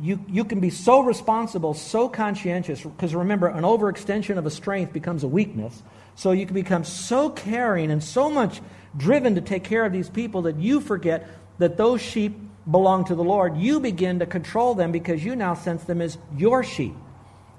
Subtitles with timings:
[0.00, 4.92] you, you can be so responsible, so conscientious, because remember, an overextension of a strength
[4.92, 5.82] becomes a weakness.
[6.14, 8.60] So you can become so caring and so much
[8.96, 12.38] driven to take care of these people that you forget that those sheep
[12.70, 13.56] belong to the Lord.
[13.56, 16.94] You begin to control them because you now sense them as your sheep.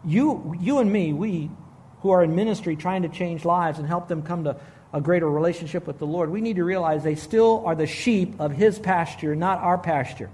[0.03, 1.51] You, you and me, we
[2.01, 4.57] who are in ministry trying to change lives and help them come to
[4.93, 8.39] a greater relationship with the Lord, we need to realize they still are the sheep
[8.39, 10.29] of His pasture, not our pasture.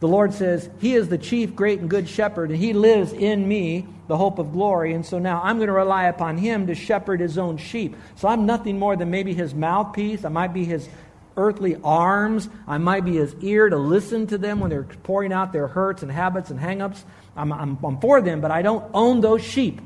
[0.00, 3.48] The Lord says, He is the chief, great, and good shepherd, and He lives in
[3.48, 4.92] me, the hope of glory.
[4.92, 7.96] And so now I'm going to rely upon Him to shepherd His own sheep.
[8.16, 10.24] So I'm nothing more than maybe His mouthpiece.
[10.24, 10.88] I might be His
[11.36, 12.48] earthly arms.
[12.66, 16.02] I might be His ear to listen to them when they're pouring out their hurts
[16.02, 17.02] and habits and hangups.
[17.34, 19.80] I'm, I'm, I'm for them, but I don't own those sheep.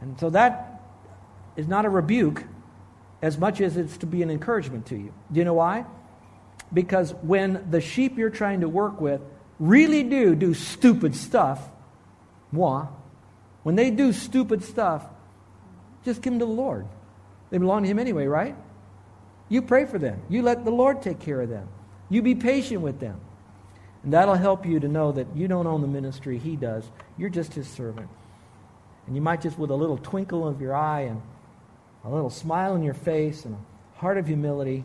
[0.00, 0.82] And so that
[1.56, 2.44] is not a rebuke
[3.20, 5.12] as much as it's to be an encouragement to you.
[5.30, 5.84] Do you know why?
[6.72, 9.20] Because when the sheep you're trying to work with
[9.58, 11.60] really do do stupid stuff,
[12.50, 12.86] moi,
[13.62, 15.04] when they do stupid stuff,
[16.04, 16.86] just give them to the Lord.
[17.50, 18.56] They belong to Him anyway, right?
[19.48, 20.22] You pray for them.
[20.28, 21.68] You let the Lord take care of them.
[22.08, 23.20] You be patient with them.
[24.02, 26.84] And that'll help you to know that you don't own the ministry, He does.
[27.16, 28.08] You're just His servant.
[29.06, 31.22] And you might just, with a little twinkle of your eye and
[32.04, 34.84] a little smile on your face and a heart of humility,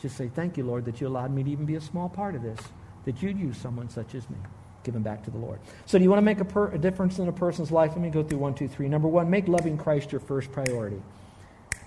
[0.00, 2.34] just say, Thank you, Lord, that you allowed me to even be a small part
[2.34, 2.58] of this,
[3.04, 4.36] that you'd use someone such as me.
[4.82, 5.60] Give them back to the Lord.
[5.84, 7.90] So, do you want to make a, per- a difference in a person's life?
[7.90, 8.88] Let me go through one, two, three.
[8.88, 11.02] Number one, make loving Christ your first priority.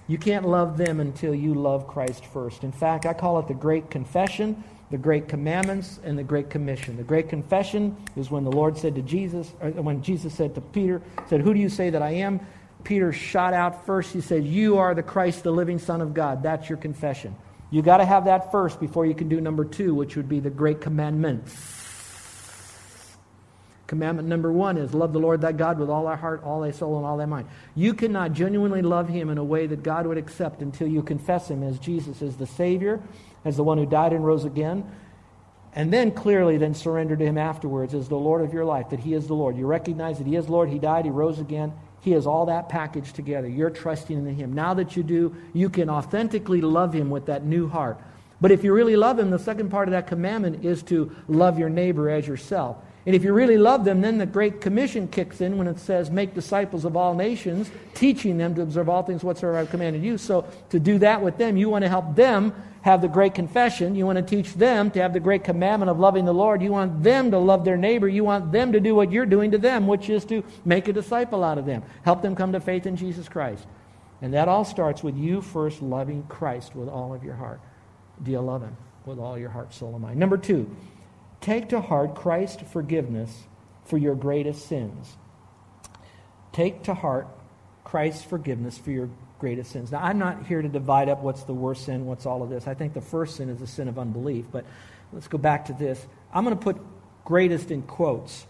[0.08, 2.64] You can't love them until you love Christ first.
[2.64, 6.98] In fact, I call it the Great Confession, the Great Commandments, and the Great Commission.
[6.98, 10.62] The Great Confession is when the Lord said to Jesus, or when Jesus said to
[10.62, 12.42] Peter, said, Who do you say that I am?
[12.84, 14.12] Peter shot out first.
[14.12, 16.44] He said, You are the Christ, the living Son of God.
[16.44, 17.36] That's your confession.
[17.74, 20.40] You got to have that first before you can do number two, which would be
[20.40, 21.44] the great commandment.
[23.88, 26.70] Commandment number one is love the Lord thy God with all thy heart, all thy
[26.70, 27.48] soul, and all thy mind.
[27.74, 31.50] You cannot genuinely love him in a way that God would accept until you confess
[31.50, 33.02] him as Jesus as the Savior,
[33.44, 34.86] as the one who died and rose again.
[35.74, 39.00] And then clearly then surrender to him afterwards as the Lord of your life, that
[39.00, 39.58] he is the Lord.
[39.58, 41.74] You recognize that he is Lord, he died, he rose again,
[42.04, 43.48] he has all that packaged together.
[43.48, 44.52] You're trusting in Him.
[44.52, 47.98] Now that you do, you can authentically love Him with that new heart.
[48.42, 51.58] But if you really love Him, the second part of that commandment is to love
[51.58, 52.76] your neighbor as yourself.
[53.06, 56.10] And if you really love them, then the Great Commission kicks in when it says,
[56.10, 60.18] Make disciples of all nations, teaching them to observe all things whatsoever I've commanded you.
[60.18, 62.54] So to do that with them, you want to help them
[62.84, 63.96] have the great confession.
[63.96, 66.62] You want to teach them to have the great commandment of loving the Lord.
[66.62, 68.08] You want them to love their neighbor.
[68.08, 70.94] You want them to do what you're doing to them, which is to make a
[70.94, 71.84] disciple out of them.
[72.04, 73.66] Help them come to faith in Jesus Christ.
[74.22, 77.60] And that all starts with you first loving Christ with all of your heart.
[78.22, 80.18] Do you love him with all your heart, soul, and mind?
[80.18, 80.74] Number two,
[81.44, 83.44] take to heart Christ's forgiveness
[83.86, 85.18] for your greatest sins.
[86.54, 87.28] Take to heart
[87.84, 89.10] Christ's forgiveness for your
[89.40, 89.92] greatest sins.
[89.92, 92.66] Now, I'm not here to divide up what's the worst sin, what's all of this.
[92.66, 94.66] I think the first sin is the sin of unbelief, but
[95.12, 96.04] let's go back to this.
[96.34, 96.78] I'm going to put
[97.26, 98.46] greatest in quotes.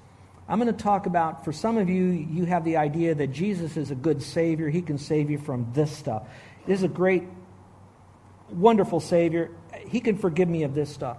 [0.48, 3.76] I'm going to talk about, for some of you, you have the idea that Jesus
[3.76, 4.70] is a good Savior.
[4.70, 6.28] He can save you from this stuff.
[6.68, 7.24] This is a great,
[8.52, 9.50] wonderful Savior.
[9.88, 11.18] He can forgive me of this stuff.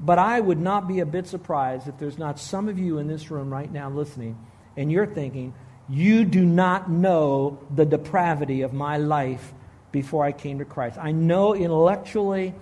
[0.00, 3.08] But I would not be a bit surprised if there's not some of you in
[3.08, 4.38] this room right now listening,
[4.76, 5.54] and you're thinking,
[5.88, 9.52] you do not know the depravity of my life
[9.90, 10.98] before I came to Christ.
[10.98, 12.54] I know intellectually,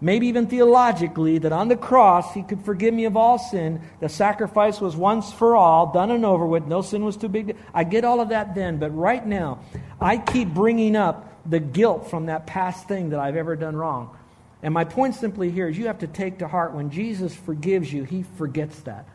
[0.00, 3.82] maybe even theologically, that on the cross he could forgive me of all sin.
[4.00, 6.66] The sacrifice was once for all, done and over with.
[6.66, 7.56] No sin was too big.
[7.74, 9.58] I get all of that then, but right now,
[10.00, 14.16] I keep bringing up the guilt from that past thing that I've ever done wrong.
[14.62, 17.92] And my point simply here is you have to take to heart when Jesus forgives
[17.92, 19.06] you, he forgets that.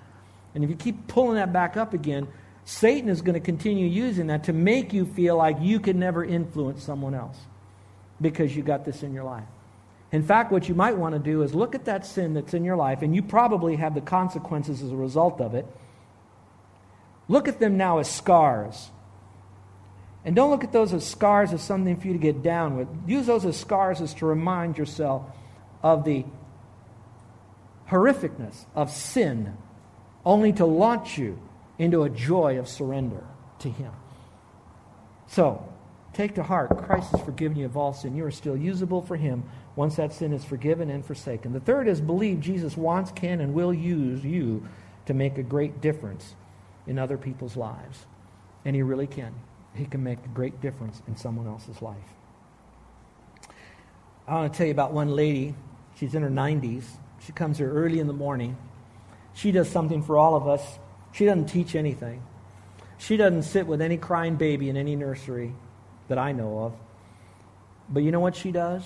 [0.56, 2.28] And if you keep pulling that back up again,
[2.66, 6.24] Satan is going to continue using that to make you feel like you can never
[6.24, 7.38] influence someone else
[8.22, 9.48] because you got this in your life.
[10.14, 12.64] In fact, what you might want to do is look at that sin that's in
[12.64, 15.66] your life, and you probably have the consequences as a result of it.
[17.28, 18.92] Look at them now as scars.
[20.26, 22.88] And don't look at those as scars as something for you to get down with.
[23.08, 25.26] Use those as scars as to remind yourself
[25.82, 26.26] of the
[27.90, 29.58] horrificness of sin,
[30.26, 31.40] only to launch you
[31.78, 33.24] into a joy of surrender
[33.60, 33.92] to Him.
[35.28, 35.68] So,
[36.14, 38.16] take to heart Christ has forgiven you of all sin.
[38.16, 39.44] You are still usable for Him
[39.76, 41.52] once that sin is forgiven and forsaken.
[41.52, 44.66] The third is believe Jesus wants, can, and will use you
[45.08, 46.36] to make a great difference
[46.88, 48.06] in other people's lives.
[48.64, 49.34] And He really can.
[49.76, 51.98] He can make a great difference in someone else's life.
[54.28, 55.56] I want to tell you about one lady.
[55.96, 56.86] She's in her 90s.
[57.20, 58.58] She comes here early in the morning.
[59.34, 60.80] She does something for all of us
[61.14, 62.22] she doesn't teach anything.
[62.98, 65.54] She doesn't sit with any crying baby in any nursery
[66.08, 66.74] that I know of.
[67.88, 68.84] But you know what she does?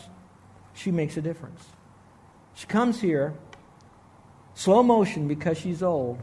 [0.73, 1.65] She makes a difference.
[2.53, 3.33] She comes here,
[4.55, 6.19] slow motion because she's old,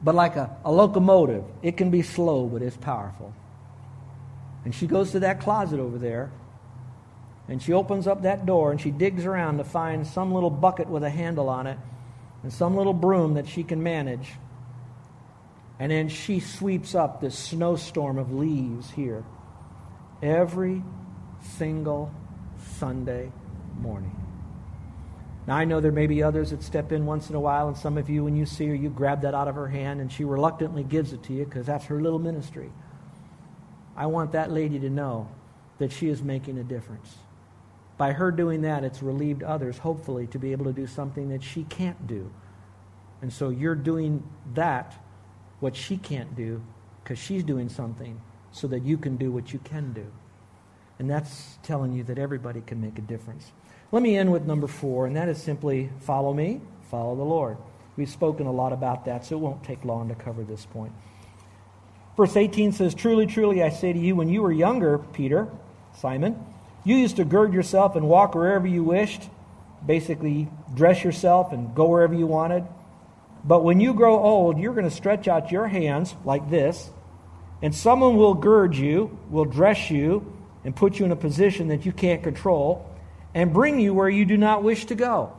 [0.00, 1.44] but like a, a locomotive.
[1.62, 3.34] It can be slow, but it's powerful.
[4.64, 6.32] And she goes to that closet over there,
[7.48, 10.88] and she opens up that door, and she digs around to find some little bucket
[10.88, 11.78] with a handle on it
[12.42, 14.32] and some little broom that she can manage.
[15.78, 19.24] And then she sweeps up this snowstorm of leaves here
[20.22, 20.82] every
[21.56, 22.14] single
[22.78, 23.32] Sunday
[23.78, 24.16] morning.
[25.46, 27.76] Now, I know there may be others that step in once in a while, and
[27.76, 30.10] some of you, when you see her, you grab that out of her hand, and
[30.10, 32.70] she reluctantly gives it to you because that's her little ministry.
[33.96, 35.28] I want that lady to know
[35.78, 37.16] that she is making a difference.
[37.96, 41.42] By her doing that, it's relieved others, hopefully, to be able to do something that
[41.42, 42.30] she can't do.
[43.22, 44.22] And so you're doing
[44.54, 44.94] that
[45.60, 46.62] what she can't do
[47.02, 48.20] because she's doing something
[48.50, 50.06] so that you can do what you can do.
[50.98, 53.52] And that's telling you that everybody can make a difference.
[53.92, 56.60] Let me end with number four, and that is simply follow me,
[56.90, 57.58] follow the Lord.
[57.96, 60.92] We've spoken a lot about that, so it won't take long to cover this point.
[62.16, 65.48] Verse 18 says, Truly, truly, I say to you, when you were younger, Peter,
[66.00, 66.38] Simon,
[66.84, 69.22] you used to gird yourself and walk wherever you wished,
[69.84, 72.64] basically dress yourself and go wherever you wanted.
[73.44, 76.90] But when you grow old, you're going to stretch out your hands like this,
[77.62, 80.32] and someone will gird you, will dress you,
[80.64, 82.90] and put you in a position that you can't control,
[83.34, 85.32] and bring you where you do not wish to go.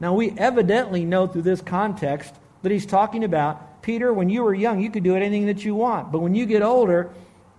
[0.00, 2.32] Now, we evidently know through this context
[2.62, 5.74] that he's talking about Peter, when you were young, you could do anything that you
[5.74, 6.12] want.
[6.12, 7.08] But when you get older,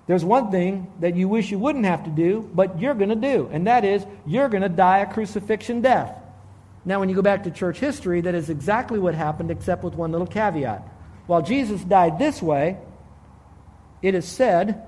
[0.05, 3.15] there's one thing that you wish you wouldn't have to do, but you're going to
[3.15, 6.15] do, and that is you're going to die a crucifixion death.
[6.85, 9.95] Now, when you go back to church history, that is exactly what happened, except with
[9.95, 10.83] one little caveat.
[11.25, 12.77] While Jesus died this way,
[14.03, 14.83] it is said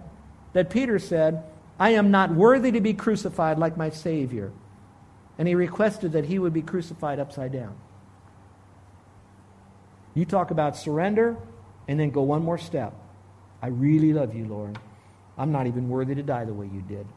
[0.54, 1.44] that Peter said,
[1.80, 4.52] I am not worthy to be crucified like my Savior.
[5.40, 7.76] And he requested that he would be crucified upside down.
[10.14, 11.38] You talk about surrender
[11.88, 12.94] and then go one more step.
[13.62, 14.78] I really love you, Lord.
[15.38, 17.08] I'm not even worthy to die the way you did.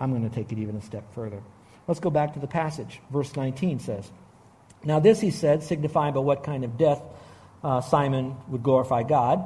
[0.00, 1.42] I'm going to take it even a step further.
[1.86, 3.00] Let's go back to the passage.
[3.10, 4.10] Verse 19 says,
[4.84, 7.02] Now this he said, signifying by what kind of death
[7.62, 9.44] uh, Simon would glorify God.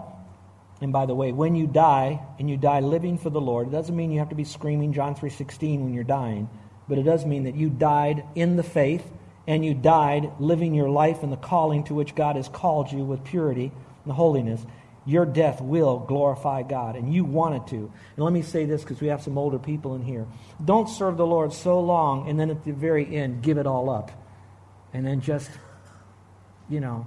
[0.81, 3.71] And by the way, when you die and you die living for the Lord, it
[3.71, 6.49] doesn't mean you have to be screaming John 3:16 when you're dying,
[6.89, 9.05] but it does mean that you died in the faith
[9.49, 13.03] and you died living your life in the calling to which God has called you
[13.05, 13.73] with purity
[14.05, 14.65] and holiness
[15.09, 17.77] your death will glorify God, and you want it to.
[17.77, 20.27] And let me say this because we have some older people in here.
[20.63, 23.89] Don't serve the Lord so long and then at the very end give it all
[23.89, 24.11] up.
[24.93, 25.51] And then just,
[26.69, 27.07] you know,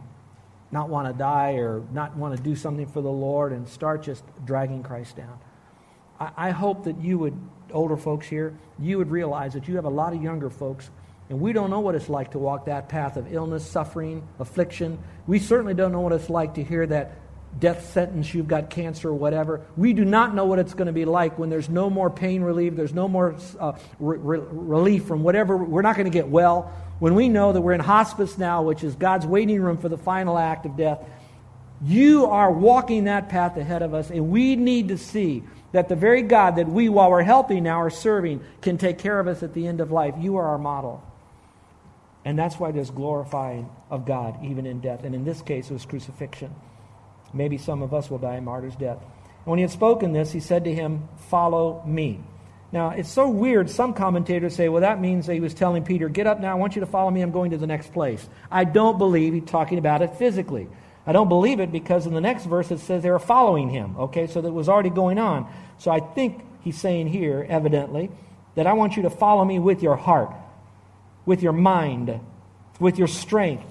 [0.71, 4.01] not want to die or not want to do something for the Lord and start
[4.01, 5.37] just dragging Christ down.
[6.19, 7.39] I, I hope that you would,
[7.71, 10.89] older folks here, you would realize that you have a lot of younger folks
[11.31, 14.99] and we don't know what it's like to walk that path of illness, suffering, affliction.
[15.27, 17.13] We certainly don't know what it's like to hear that
[17.57, 19.61] death sentence, you've got cancer or whatever.
[19.77, 22.41] We do not know what it's going to be like when there's no more pain
[22.41, 25.55] relief, there's no more uh, re- relief from whatever.
[25.55, 26.73] We're not going to get well.
[26.99, 29.97] When we know that we're in hospice now, which is God's waiting room for the
[29.97, 30.99] final act of death,
[31.81, 35.95] you are walking that path ahead of us, and we need to see that the
[35.95, 39.43] very God that we, while we're healthy now, are serving can take care of us
[39.43, 40.15] at the end of life.
[40.19, 41.01] You are our model.
[42.23, 45.03] And that's why there's glorifying of God even in death.
[45.03, 46.53] And in this case, it was crucifixion.
[47.33, 48.99] Maybe some of us will die a martyr's death.
[49.01, 52.19] And when he had spoken this, he said to him, Follow me.
[52.71, 53.69] Now, it's so weird.
[53.69, 56.55] Some commentators say, well, that means that he was telling Peter, Get up now, I
[56.55, 58.27] want you to follow me, I'm going to the next place.
[58.49, 60.67] I don't believe he's talking about it physically.
[61.05, 63.97] I don't believe it because in the next verse it says they were following him.
[63.97, 65.51] Okay, so that was already going on.
[65.79, 68.11] So I think he's saying here, evidently,
[68.55, 70.31] that I want you to follow me with your heart,
[71.25, 72.19] with your mind,
[72.79, 73.67] with your strength,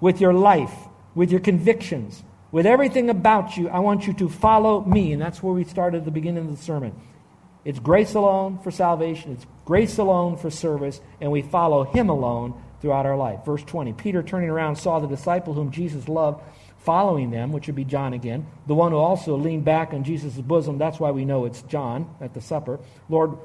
[0.00, 0.74] with your life,
[1.14, 3.68] with your convictions, with everything about you.
[3.68, 5.12] I want you to follow me.
[5.12, 6.94] And that's where we started at the beginning of the sermon.
[7.64, 12.62] It's grace alone for salvation, it's grace alone for service, and we follow him alone
[12.82, 13.44] throughout our life.
[13.46, 16.42] Verse 20 Peter, turning around, saw the disciple whom Jesus loved
[16.84, 20.34] following them, which would be John again, the one who also leaned back on Jesus'
[20.34, 20.76] bosom.
[20.76, 22.78] That's why we know it's John at the supper.
[23.08, 23.38] Lord,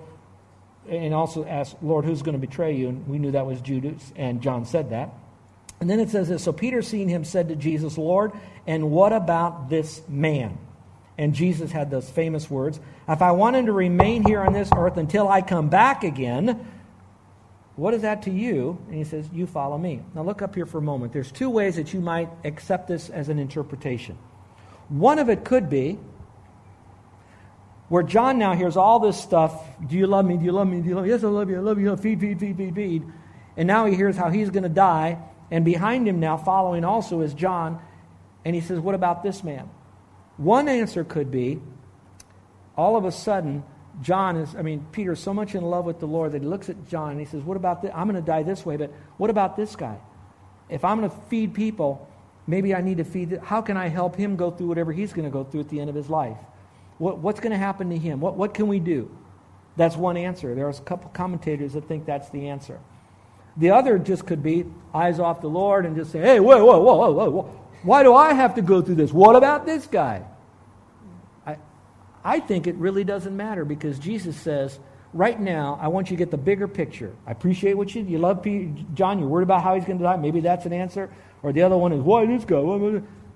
[0.88, 2.90] and also asked, Lord, who's going to betray you?
[2.90, 5.14] And we knew that was Judas, and John said that.
[5.80, 8.32] And then it says this So Peter, seeing him, said to Jesus, Lord,
[8.68, 10.58] and what about this man?
[11.18, 14.70] And Jesus had those famous words If I want him to remain here on this
[14.76, 16.66] earth until I come back again,
[17.76, 18.78] what is that to you?
[18.88, 20.02] And he says, You follow me.
[20.14, 21.14] Now look up here for a moment.
[21.14, 24.18] There's two ways that you might accept this as an interpretation.
[24.90, 26.00] One of it could be
[27.90, 30.38] where John now hears all this stuff Do you love me?
[30.38, 30.82] Do you love me?
[30.82, 31.10] Do you love me?
[31.10, 31.58] Yes, I love you.
[31.58, 31.96] I love you.
[31.98, 33.04] Feed, feed, feed, feed, feed.
[33.58, 35.20] And now he hears how he's going to die.
[35.52, 37.82] And behind him now, following also, is John.
[38.46, 39.70] And he says, What about this man?
[40.38, 41.60] One answer could be
[42.78, 43.64] all of a sudden,
[44.02, 46.48] John is, I mean, Peter is so much in love with the Lord that he
[46.48, 47.92] looks at John and he says, What about this?
[47.94, 49.98] I'm going to die this way, but what about this guy?
[50.70, 52.08] If I'm going to feed people,
[52.48, 53.40] maybe I need to feed.
[53.44, 55.82] How can I help him go through whatever he's going to go through at the
[55.82, 56.38] end of his life?
[57.00, 58.20] What, what's going to happen to him?
[58.20, 59.10] What, what can we do?
[59.76, 60.54] That's one answer.
[60.54, 62.80] There's a couple commentators that think that's the answer.
[63.58, 66.80] The other just could be eyes off the Lord and just say, Hey, whoa, whoa,
[66.80, 67.44] whoa, whoa, whoa.
[67.84, 69.12] Why do I have to go through this?
[69.12, 70.24] What about this guy?
[71.48, 71.58] I
[72.24, 74.80] I think it really doesn't matter because Jesus says,
[75.14, 77.16] right now, I want you to get the bigger picture.
[77.26, 80.04] I appreciate what you, you love Peter, John, you're worried about how he's going to
[80.04, 80.18] die.
[80.18, 81.10] Maybe that's an answer.
[81.42, 82.58] Or the other one is, why this guy?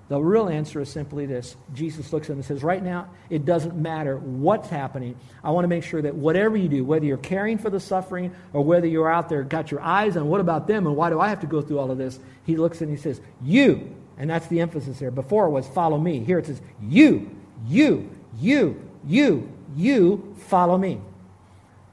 [0.08, 1.56] The real answer is simply this.
[1.72, 5.16] Jesus looks at him and says, right now, it doesn't matter what's happening.
[5.42, 8.34] I want to make sure that whatever you do, whether you're caring for the suffering
[8.52, 11.20] or whether you're out there, got your eyes on what about them and why do
[11.20, 12.18] I have to go through all of this?
[12.44, 15.10] He looks and he says, you, and that's the emphasis there.
[15.10, 16.22] Before it was follow me.
[16.22, 17.34] Here it says, you,
[17.66, 21.00] you, you, you, you follow me.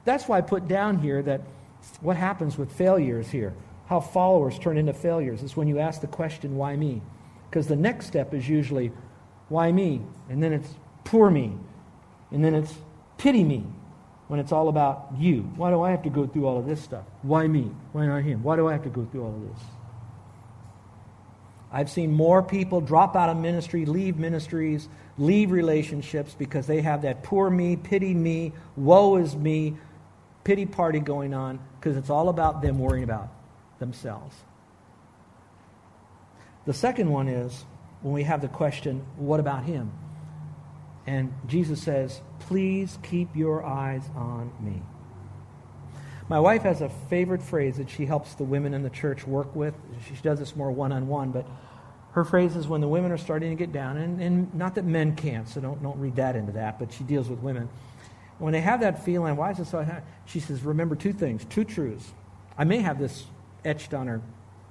[0.03, 1.41] That's why I put down here that
[2.01, 3.53] what happens with failures here,
[3.87, 7.01] how followers turn into failures, is when you ask the question, why me?
[7.51, 8.93] Because the next step is usually,
[9.49, 10.01] why me?
[10.29, 10.69] And then it's
[11.03, 11.51] poor me.
[12.31, 12.73] And then it's
[13.17, 13.65] pity me
[14.29, 15.41] when it's all about you.
[15.57, 17.03] Why do I have to go through all of this stuff?
[17.23, 17.69] Why me?
[17.91, 18.41] Why not him?
[18.41, 19.63] Why do I have to go through all of this?
[21.73, 27.01] I've seen more people drop out of ministry, leave ministries, leave relationships because they have
[27.01, 29.75] that poor me, pity me, woe is me,
[30.45, 33.27] pity party going on because it's all about them worrying about
[33.79, 34.35] themselves.
[36.65, 37.65] The second one is
[38.01, 39.91] when we have the question, what about him?
[41.07, 44.81] And Jesus says, please keep your eyes on me.
[46.29, 49.53] My wife has a favorite phrase that she helps the women in the church work
[49.55, 49.73] with.
[50.07, 51.47] She does this more one on one, but
[52.13, 54.85] her phrase is when the women are starting to get down, and, and not that
[54.85, 57.67] men can't, so don't, don't read that into that, but she deals with women.
[58.37, 59.85] When they have that feeling, why is it so?
[60.25, 62.11] She says, remember two things, two truths.
[62.57, 63.25] I may have this
[63.65, 64.21] etched on her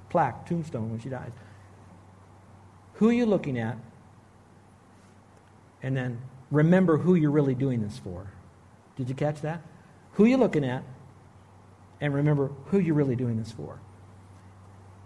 [0.08, 1.30] plaque, tombstone, when she dies.
[3.00, 3.76] Who are you looking at?
[5.82, 8.30] And then remember who you're really doing this for.
[8.96, 9.60] Did you catch that?
[10.12, 10.84] Who you looking at?
[12.00, 13.78] and remember who you're really doing this for.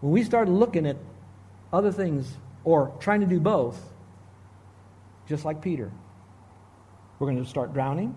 [0.00, 0.96] When we start looking at
[1.72, 2.32] other things
[2.62, 3.80] or trying to do both,
[5.28, 5.90] just like Peter,
[7.18, 8.14] we're going to start drowning.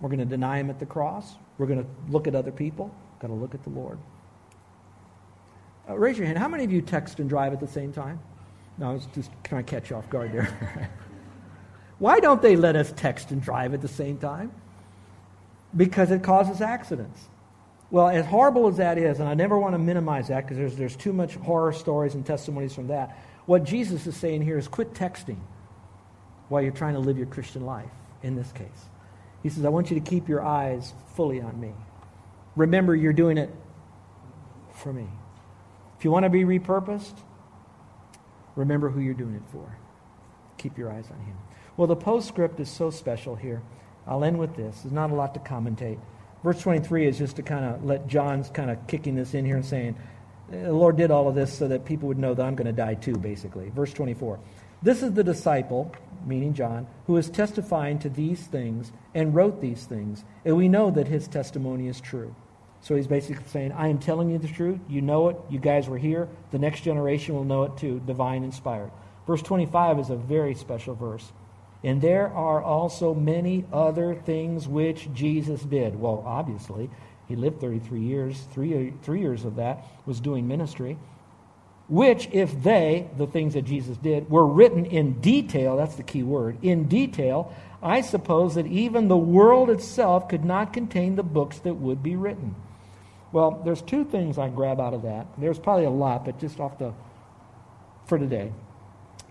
[0.00, 1.34] We're going to deny him at the cross.
[1.58, 2.94] We're going to look at other people.
[3.20, 3.98] Got to look at the Lord.
[5.88, 6.38] Uh, raise your hand.
[6.38, 8.20] How many of you text and drive at the same time?
[8.78, 10.90] No, I was just trying to catch you off guard there.
[11.98, 14.52] Why don't they let us text and drive at the same time?
[15.76, 17.28] Because it causes accidents.
[17.90, 20.76] Well, as horrible as that is, and I never want to minimize that because there's,
[20.76, 24.66] there's too much horror stories and testimonies from that, what Jesus is saying here is
[24.66, 25.38] quit texting
[26.48, 27.90] while you're trying to live your Christian life,
[28.22, 28.66] in this case.
[29.42, 31.72] He says, I want you to keep your eyes fully on me.
[32.56, 33.50] Remember, you're doing it
[34.74, 35.06] for me.
[35.98, 37.16] If you want to be repurposed,
[38.56, 39.76] remember who you're doing it for.
[40.58, 41.36] Keep your eyes on him.
[41.76, 43.62] Well, the postscript is so special here.
[44.06, 44.80] I'll end with this.
[44.80, 45.98] There's not a lot to commentate.
[46.42, 49.56] Verse 23 is just to kind of let John's kind of kicking this in here
[49.56, 49.96] and saying,
[50.50, 52.72] the Lord did all of this so that people would know that I'm going to
[52.72, 53.70] die too, basically.
[53.70, 54.38] Verse 24.
[54.82, 55.94] This is the disciple,
[56.26, 60.90] meaning John, who is testifying to these things and wrote these things, and we know
[60.90, 62.34] that his testimony is true.
[62.82, 64.80] So he's basically saying, I am telling you the truth.
[64.88, 65.36] You know it.
[65.48, 66.28] You guys were here.
[66.50, 68.02] The next generation will know it too.
[68.06, 68.90] Divine inspired.
[69.26, 71.32] Verse 25 is a very special verse.
[71.84, 75.98] And there are also many other things which Jesus did.
[75.98, 76.90] Well, obviously,
[77.28, 78.40] he lived 33 years.
[78.52, 80.98] Three, three years of that was doing ministry.
[81.88, 86.22] Which, if they, the things that Jesus did, were written in detail, that's the key
[86.22, 91.58] word, in detail, I suppose that even the world itself could not contain the books
[91.60, 92.54] that would be written.
[93.32, 95.26] Well, there's two things I grab out of that.
[95.38, 96.92] There's probably a lot, but just off the
[98.06, 98.52] for today.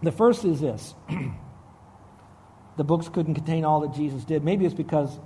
[0.01, 0.95] The first is this.
[2.77, 4.43] the books couldn't contain all that Jesus did.
[4.43, 5.19] Maybe it's because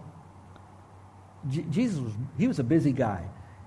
[1.49, 3.25] J- Jesus was he was a busy guy.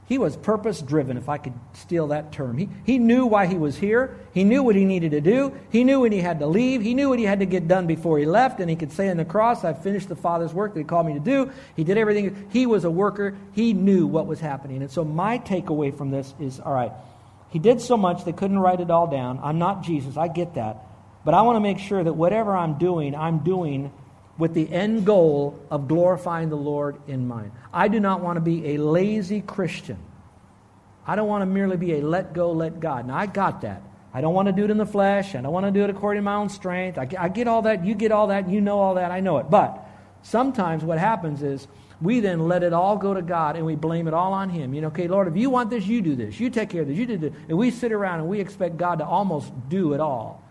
[0.08, 2.56] He was purpose driven, if I could steal that term.
[2.56, 4.16] He, he knew why he was here.
[4.32, 5.52] He knew what he needed to do.
[5.70, 6.80] He knew when he had to leave.
[6.80, 8.58] He knew what he had to get done before he left.
[8.58, 11.06] And he could say on the cross, I've finished the Father's work that he called
[11.06, 11.52] me to do.
[11.76, 12.48] He did everything.
[12.50, 13.36] He was a worker.
[13.52, 14.80] He knew what was happening.
[14.80, 16.92] And so my takeaway from this is all right,
[17.50, 19.40] he did so much they couldn't write it all down.
[19.42, 20.16] I'm not Jesus.
[20.16, 20.86] I get that.
[21.26, 23.92] But I want to make sure that whatever I'm doing, I'm doing
[24.38, 27.50] with the end goal of glorifying the Lord in mind.
[27.72, 29.98] I do not want to be a lazy Christian.
[31.06, 33.06] I don't want to merely be a let go, let God.
[33.06, 33.82] Now, I got that.
[34.14, 35.34] I don't want to do it in the flesh.
[35.34, 36.98] I don't want to do it according to my own strength.
[36.98, 37.84] I, I get all that.
[37.84, 38.48] You get all that.
[38.48, 39.10] You know all that.
[39.10, 39.50] I know it.
[39.50, 39.86] But
[40.22, 41.66] sometimes what happens is
[42.00, 44.72] we then let it all go to God and we blame it all on Him.
[44.72, 46.38] You know, okay, Lord, if you want this, you do this.
[46.38, 46.96] You take care of this.
[46.96, 47.32] You do this.
[47.48, 50.42] And we sit around and we expect God to almost do it all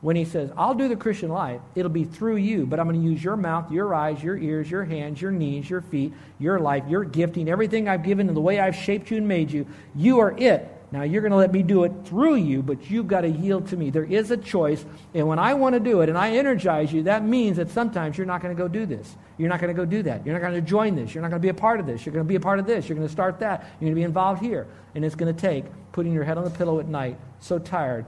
[0.00, 3.00] when he says, I'll do the Christian life, it'll be through you, but I'm going
[3.00, 6.60] to use your mouth, your eyes, your ears, your hands, your knees, your feet, your
[6.60, 9.66] life, your gifting, everything I've given, and the way I've shaped you and made you.
[9.96, 10.74] You are it.
[10.90, 13.68] Now you're going to let me do it through you, but you've got to yield
[13.68, 13.90] to me.
[13.90, 17.02] There is a choice, and when I want to do it and I energize you,
[17.02, 19.16] that means that sometimes you're not going to go do this.
[19.36, 20.24] You're not going to go do that.
[20.24, 21.14] You're not going to join this.
[21.14, 22.06] You're not going to be a part of this.
[22.06, 22.88] You're going to be a part of this.
[22.88, 23.60] You're going to start that.
[23.60, 24.66] You're going to be involved here.
[24.94, 28.06] And it's going to take putting your head on the pillow at night, so tired,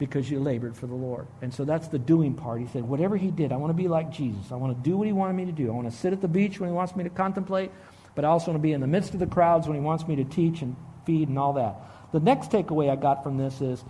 [0.00, 1.28] because you labored for the Lord.
[1.42, 2.60] And so that's the doing part.
[2.60, 4.50] He said, whatever he did, I want to be like Jesus.
[4.50, 5.68] I want to do what he wanted me to do.
[5.68, 7.70] I want to sit at the beach when he wants me to contemplate,
[8.14, 10.08] but I also want to be in the midst of the crowds when he wants
[10.08, 11.76] me to teach and feed and all that.
[12.12, 13.84] The next takeaway I got from this is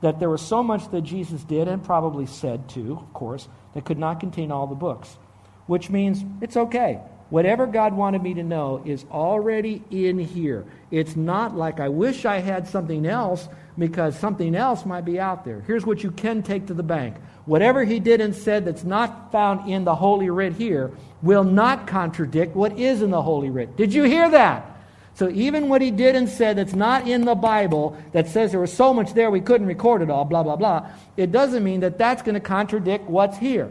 [0.00, 3.84] that there was so much that Jesus did and probably said too, of course, that
[3.84, 5.18] could not contain all the books,
[5.66, 7.00] which means it's okay.
[7.30, 10.64] Whatever God wanted me to know is already in here.
[10.90, 15.44] It's not like I wish I had something else because something else might be out
[15.44, 15.60] there.
[15.60, 17.16] Here's what you can take to the bank.
[17.46, 20.90] Whatever he did and said that's not found in the Holy Writ here
[21.22, 23.76] will not contradict what is in the Holy Writ.
[23.76, 24.66] Did you hear that?
[25.14, 28.60] So even what he did and said that's not in the Bible, that says there
[28.60, 31.80] was so much there we couldn't record it all, blah, blah, blah, it doesn't mean
[31.80, 33.70] that that's going to contradict what's here.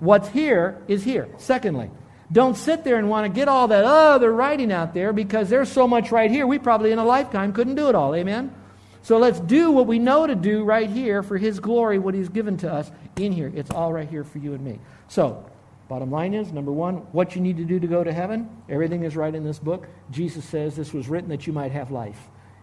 [0.00, 1.28] What's here is here.
[1.38, 1.90] Secondly,
[2.30, 5.70] don't sit there and want to get all that other writing out there because there's
[5.70, 6.46] so much right here.
[6.46, 8.14] We probably in a lifetime couldn't do it all.
[8.14, 8.54] Amen?
[9.02, 12.28] So let's do what we know to do right here for His glory, what He's
[12.28, 13.52] given to us in here.
[13.54, 14.80] It's all right here for you and me.
[15.06, 15.48] So,
[15.88, 18.50] bottom line is number one, what you need to do to go to heaven.
[18.68, 19.86] Everything is right in this book.
[20.10, 22.18] Jesus says this was written that you might have life.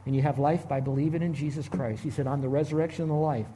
[0.06, 2.04] And you have life by believing in Jesus Christ.
[2.04, 3.48] He said, I'm the resurrection and the life.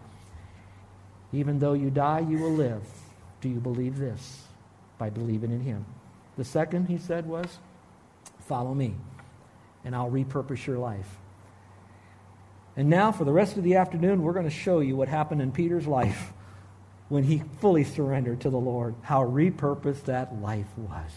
[1.33, 2.83] Even though you die, you will live.
[3.41, 4.43] Do you believe this?
[4.97, 5.85] By believing in Him.
[6.37, 7.57] The second, he said, was,
[8.47, 8.95] Follow me,
[9.83, 11.17] and I'll repurpose your life.
[12.77, 15.41] And now, for the rest of the afternoon, we're going to show you what happened
[15.41, 16.31] in Peter's life
[17.09, 21.11] when he fully surrendered to the Lord, how repurposed that life was.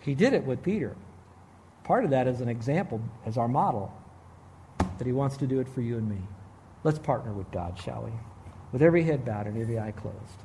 [0.00, 0.96] He did it with Peter.
[1.84, 3.92] Part of that is an example, as our model,
[4.78, 6.22] that he wants to do it for you and me.
[6.82, 8.12] Let's partner with God, shall we?
[8.72, 10.42] With every head bowed and every eye closed.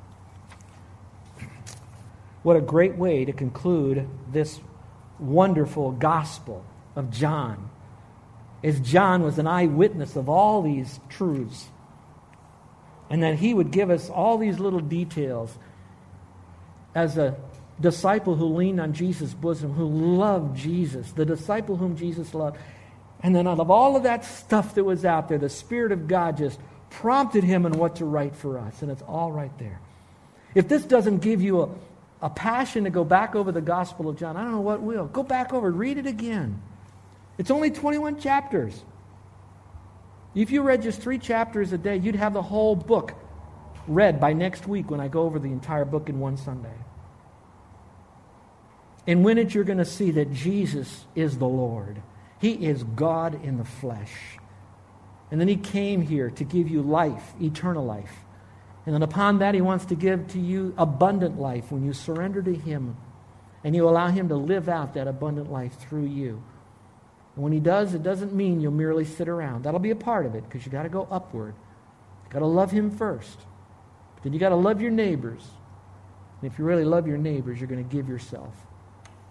[2.42, 4.60] What a great way to conclude this
[5.18, 6.64] wonderful gospel
[6.96, 7.70] of John
[8.64, 11.68] as John was an eyewitness of all these truths.
[13.10, 15.56] And that he would give us all these little details
[16.94, 17.36] as a
[17.80, 22.56] disciple who leaned on Jesus' bosom, who loved Jesus, the disciple whom Jesus loved.
[23.22, 26.08] And then out of all of that stuff that was out there, the Spirit of
[26.08, 26.58] God just
[26.90, 28.82] prompted him in what to write for us.
[28.82, 29.80] And it's all right there.
[30.54, 31.68] If this doesn't give you a,
[32.22, 35.06] a passion to go back over the Gospel of John, I don't know what will.
[35.06, 36.62] Go back over, read it again.
[37.36, 38.84] It's only 21 chapters.
[40.34, 43.14] If you read just three chapters a day, you'd have the whole book
[43.88, 46.72] read by next week when I go over the entire book in one Sunday.
[49.06, 52.00] And when it, you're going to see that Jesus is the Lord.
[52.40, 54.12] He is God in the flesh.
[55.32, 58.14] And then He came here to give you life, eternal life.
[58.84, 62.42] And then upon that, He wants to give to you abundant life when you surrender
[62.42, 62.96] to Him
[63.64, 66.42] and you allow Him to live out that abundant life through you.
[67.34, 69.64] And when he does, it doesn't mean you'll merely sit around.
[69.64, 71.54] That'll be a part of it because you got to go upward.
[72.24, 73.38] You've got to love him first.
[74.14, 75.42] But then you got to love your neighbors.
[76.40, 78.54] And if you really love your neighbors, you're going to give yourself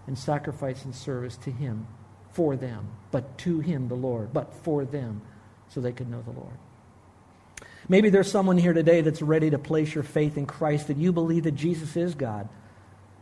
[0.08, 1.86] in sacrifice and service to him
[2.32, 5.20] for them, but to him, the Lord, but for them,
[5.68, 6.56] so they could know the Lord.
[7.88, 11.12] Maybe there's someone here today that's ready to place your faith in Christ, that you
[11.12, 12.48] believe that Jesus is God,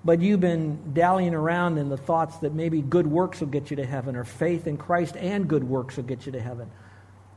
[0.05, 3.77] but you've been dallying around in the thoughts that maybe good works will get you
[3.77, 6.71] to heaven, or faith in Christ and good works will get you to heaven.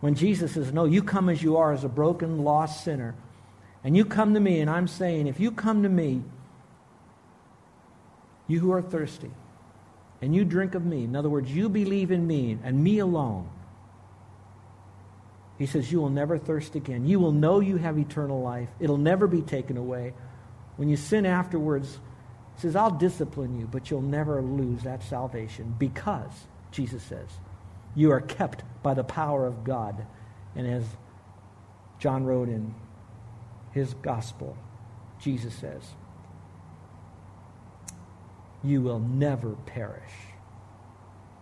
[0.02, 3.16] When Jesus says, No, you come as you are, as a broken, lost sinner.
[3.84, 6.24] And you come to me, and I'm saying, if you come to me,
[8.48, 9.32] you who are thirsty,
[10.22, 13.50] and you drink of me, in other words, you believe in me and me alone,
[15.64, 17.06] he says, You will never thirst again.
[17.06, 18.68] You will know you have eternal life.
[18.82, 20.14] It'll never be taken away.
[20.76, 22.00] When you sin afterwards,
[22.56, 26.34] he says, I'll discipline you, but you'll never lose that salvation because,
[26.72, 27.30] Jesus says,
[27.96, 30.06] you are kept by the power of God.
[30.54, 30.84] And as
[31.98, 32.76] John wrote in
[33.72, 34.58] his gospel,
[35.22, 35.82] Jesus says,
[38.66, 40.12] You will never perish.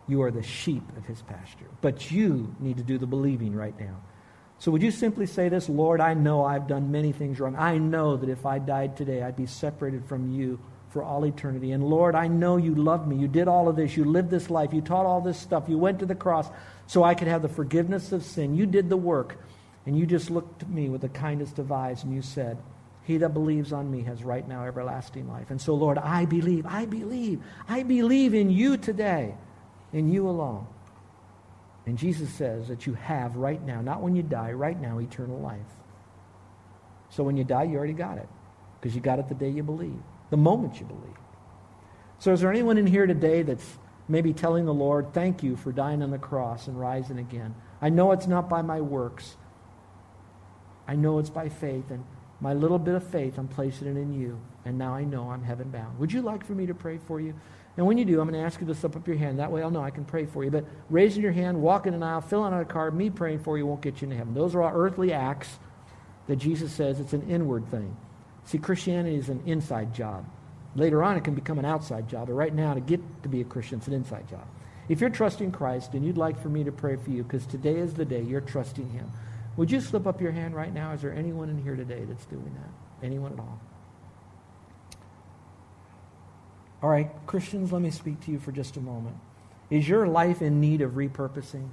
[0.07, 1.65] You are the sheep of his pasture.
[1.81, 3.97] But you need to do the believing right now.
[4.61, 7.55] So would you simply say this, Lord, I know I've done many things wrong.
[7.55, 10.59] I know that if I died today, I'd be separated from you
[10.91, 11.71] for all eternity.
[11.71, 13.15] And Lord, I know you love me.
[13.15, 13.97] You did all of this.
[13.97, 14.71] You lived this life.
[14.71, 15.63] You taught all this stuff.
[15.67, 16.47] You went to the cross
[16.85, 18.53] so I could have the forgiveness of sin.
[18.55, 19.39] You did the work.
[19.87, 22.59] And you just looked at me with the kindest of eyes and you said,
[23.01, 25.49] He that believes on me has right now everlasting life.
[25.49, 29.33] And so, Lord, I believe, I believe, I believe in you today,
[29.91, 30.67] in you alone.
[31.85, 35.39] And Jesus says that you have right now, not when you die, right now, eternal
[35.39, 35.59] life.
[37.09, 38.29] So when you die, you already got it
[38.79, 41.17] because you got it the day you believe the moment you believe.
[42.17, 45.71] So, is there anyone in here today that's maybe telling the Lord, Thank you for
[45.71, 47.53] dying on the cross and rising again?
[47.81, 49.35] I know it's not by my works,
[50.87, 51.91] I know it's by faith.
[51.91, 52.03] And
[52.39, 54.39] my little bit of faith, I'm placing it in you.
[54.65, 55.99] And now I know I'm heaven bound.
[55.99, 57.35] Would you like for me to pray for you?
[57.77, 59.39] And when you do, I'm going to ask you to slip up your hand.
[59.39, 60.51] That way I'll know I can pray for you.
[60.51, 63.65] But raising your hand, walking an aisle, filling out a card, me praying for you
[63.65, 64.33] won't get you into heaven.
[64.33, 65.57] Those are all earthly acts
[66.27, 67.95] that Jesus says it's an inward thing.
[68.45, 70.25] See, Christianity is an inside job.
[70.75, 73.41] Later on, it can become an outside job, but right now, to get to be
[73.41, 74.47] a Christian, it's an inside job.
[74.87, 77.75] If you're trusting Christ and you'd like for me to pray for you, because today
[77.75, 79.11] is the day you're trusting Him,
[79.57, 80.93] would you slip up your hand right now?
[80.93, 83.05] Is there anyone in here today that's doing that?
[83.05, 83.59] Anyone at all?
[86.81, 89.15] All right, Christians, let me speak to you for just a moment.
[89.69, 91.69] Is your life in need of repurposing?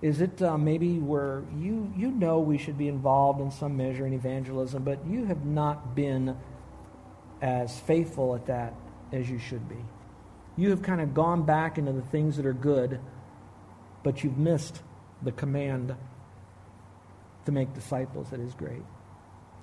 [0.00, 4.06] Is it uh, maybe where you, you know we should be involved in some measure
[4.06, 6.36] in evangelism, but you have not been
[7.40, 8.74] as faithful at that
[9.12, 9.84] as you should be?
[10.56, 13.00] You have kind of gone back into the things that are good,
[14.02, 14.82] but you've missed
[15.22, 15.94] the command
[17.46, 18.82] to make disciples that is great.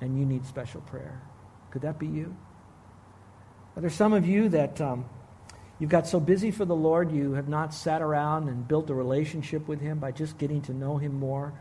[0.01, 1.21] And you need special prayer.
[1.71, 2.36] Could that be you?
[3.75, 5.05] Are there some of you that um,
[5.79, 8.93] You've got so busy for the Lord, you have not sat around and built a
[8.93, 11.53] relationship with Him by just getting to know Him more.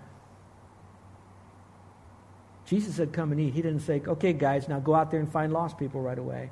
[2.66, 3.54] Jesus said, Come and eat.
[3.54, 6.50] He didn't say, Okay, guys, now go out there and find lost people right away.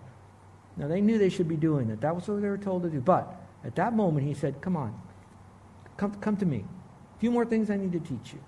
[0.77, 2.03] Now, they knew they should be doing it.
[2.03, 3.01] That was what they were told to do.
[3.01, 4.99] But at that moment, He said, Come on,
[5.97, 6.65] come, come to me.
[7.17, 8.41] A few more things I need to teach you.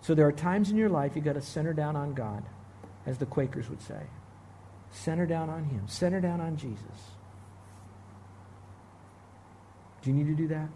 [0.00, 2.44] So there are times in your life you've got to center down on God,
[3.06, 4.00] as the Quakers would say.
[4.90, 6.82] Center down on Him, center down on Jesus.
[10.02, 10.68] Do you need to do that?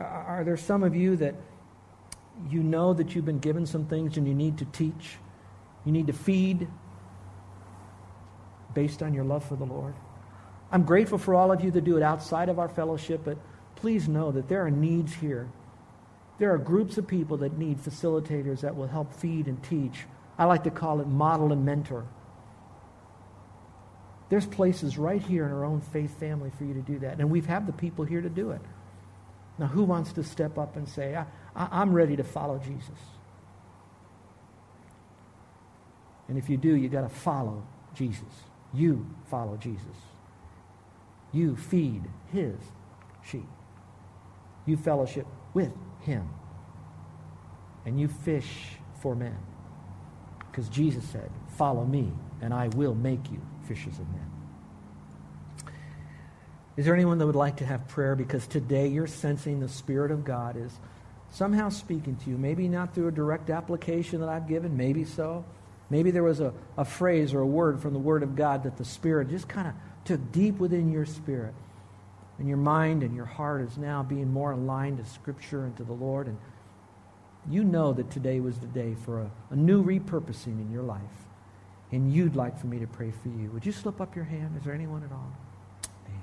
[0.00, 1.34] Are there some of you that
[2.48, 5.16] you know that you've been given some things and you need to teach?
[5.84, 6.68] You need to feed
[8.74, 9.94] based on your love for the Lord?
[10.70, 13.38] I'm grateful for all of you that do it outside of our fellowship, but
[13.74, 15.48] please know that there are needs here.
[16.38, 20.04] There are groups of people that need facilitators that will help feed and teach.
[20.38, 22.06] I like to call it model and mentor.
[24.28, 27.18] There's places right here in our own faith family for you to do that.
[27.18, 28.60] And we've had the people here to do it.
[29.58, 32.98] Now, who wants to step up and say, I, I, am ready to follow Jesus?
[36.28, 38.22] And if you do, you've got to follow Jesus.
[38.72, 39.96] You follow Jesus.
[41.32, 42.54] You feed his
[43.24, 43.48] sheep.
[44.66, 46.28] You fellowship with him.
[47.86, 48.48] And you fish
[49.00, 49.36] for men.
[50.50, 54.30] Because Jesus said, Follow me, and I will make you fishers of men.
[56.76, 58.14] Is there anyone that would like to have prayer?
[58.14, 60.72] Because today you're sensing the Spirit of God is
[61.30, 62.38] somehow speaking to you.
[62.38, 65.44] Maybe not through a direct application that I've given, maybe so.
[65.90, 68.76] Maybe there was a, a phrase or a word from the Word of God that
[68.76, 71.54] the Spirit just kind of took deep within your spirit.
[72.38, 75.84] And your mind and your heart is now being more aligned to Scripture and to
[75.84, 76.28] the Lord.
[76.28, 76.38] And
[77.50, 81.00] you know that today was the day for a, a new repurposing in your life.
[81.90, 83.50] And you'd like for me to pray for you.
[83.52, 84.56] Would you slip up your hand?
[84.56, 85.32] Is there anyone at all?
[86.06, 86.20] Amen.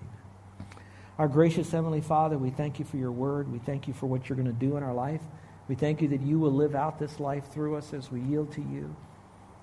[0.00, 0.82] Amen.
[1.18, 3.52] Our gracious Heavenly Father, we thank you for your word.
[3.52, 5.20] We thank you for what you're going to do in our life.
[5.68, 8.52] We thank you that you will live out this life through us as we yield
[8.52, 8.96] to you.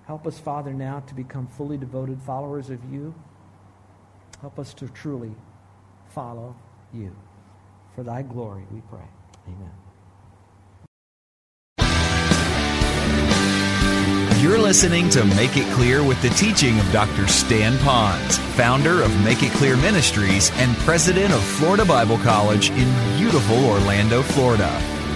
[0.05, 3.15] Help us, Father, now to become fully devoted followers of you.
[4.43, 5.33] Help us to truly
[6.09, 6.53] follow
[6.93, 7.15] you.
[7.95, 9.07] For thy glory, we pray.
[9.47, 9.71] Amen.
[14.41, 17.25] You're listening to Make It Clear with the teaching of Dr.
[17.29, 23.17] Stan Ponz, founder of Make It Clear Ministries and president of Florida Bible College in
[23.17, 24.92] beautiful Orlando, Florida.